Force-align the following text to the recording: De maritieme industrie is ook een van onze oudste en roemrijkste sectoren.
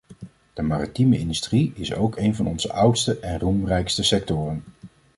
De 0.53 0.61
maritieme 0.61 1.19
industrie 1.19 1.71
is 1.75 1.93
ook 1.93 2.17
een 2.17 2.35
van 2.35 2.47
onze 2.47 2.71
oudste 2.73 3.19
en 3.19 3.39
roemrijkste 3.39 4.03
sectoren. 4.03 4.63